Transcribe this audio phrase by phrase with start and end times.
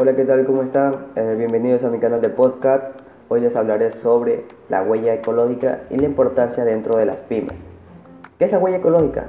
[0.00, 0.46] Hola, ¿qué tal?
[0.46, 1.08] ¿Cómo están?
[1.14, 2.84] Eh, bienvenidos a mi canal de podcast.
[3.28, 7.68] Hoy les hablaré sobre la huella ecológica y la importancia dentro de las pymes.
[8.38, 9.26] ¿Qué es la huella ecológica?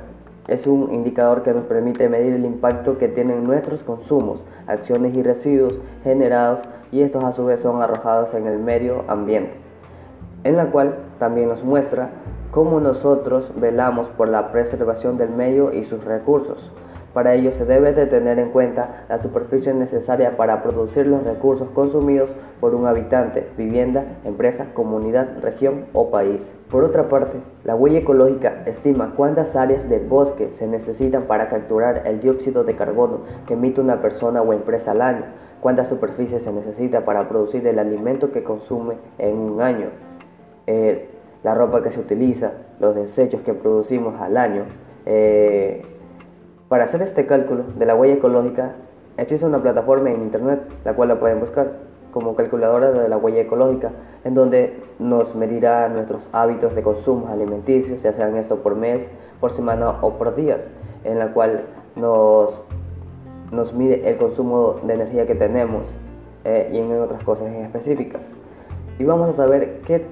[0.48, 5.22] Es un indicador que nos permite medir el impacto que tienen nuestros consumos, acciones y
[5.22, 9.52] residuos generados y estos a su vez son arrojados en el medio ambiente,
[10.46, 12.12] en la cual también nos muestra
[12.52, 16.72] cómo nosotros velamos por la preservación del medio y sus recursos.
[17.14, 21.70] Para ello se debe de tener en cuenta la superficie necesaria para producir los recursos
[21.72, 22.30] consumidos
[22.62, 26.54] por un habitante, vivienda, empresa, comunidad, región o país.
[26.70, 32.04] Por otra parte, la huella ecológica estima cuántas áreas de bosque se necesitan para capturar
[32.06, 35.24] el dióxido de carbono que emite una persona o empresa al año,
[35.60, 39.88] cuánta superficie se necesita para producir el alimento que consume en un año,
[40.66, 41.10] eh,
[41.44, 44.64] la ropa que se utiliza, los desechos que producimos al año,
[45.06, 45.82] eh,
[46.72, 48.76] para hacer este cálculo de la huella ecológica,
[49.18, 51.74] existe una plataforma en internet, la cual la pueden buscar
[52.14, 53.92] como calculadora de la huella ecológica,
[54.24, 59.12] en donde nos medirá nuestros hábitos de consumo alimenticios, ya sean esto por mes,
[59.42, 60.72] por semana o por días,
[61.04, 61.66] en la cual
[61.98, 62.64] nos,
[63.52, 65.84] nos mide el consumo de energía que tenemos
[66.46, 68.34] eh, y en otras cosas específicas.
[68.98, 70.06] Y vamos a saber qué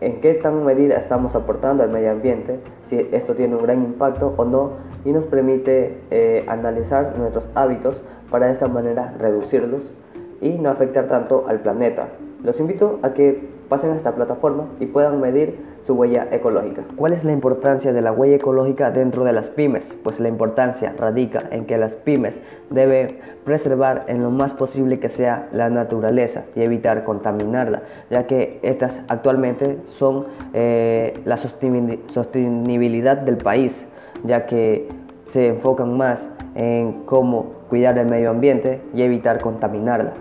[0.00, 4.34] en qué tan medida estamos aportando al medio ambiente, si esto tiene un gran impacto
[4.36, 4.72] o no,
[5.04, 9.94] y nos permite eh, analizar nuestros hábitos para de esa manera reducirlos
[10.40, 12.08] y no afectar tanto al planeta.
[12.42, 16.82] Los invito a que pasen a esta plataforma y puedan medir su huella ecológica.
[16.96, 19.94] ¿Cuál es la importancia de la huella ecológica dentro de las pymes?
[20.02, 25.08] Pues la importancia radica en que las pymes deben preservar en lo más posible que
[25.08, 33.36] sea la naturaleza y evitar contaminarla, ya que estas actualmente son eh, la sostenibilidad del
[33.36, 33.86] país,
[34.24, 34.88] ya que
[35.24, 40.14] se enfocan más en cómo cuidar el medio ambiente y evitar contaminarla.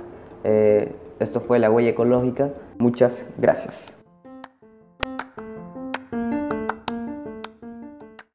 [0.44, 2.50] Eh, esto fue la huella ecológica.
[2.78, 3.95] Muchas gracias.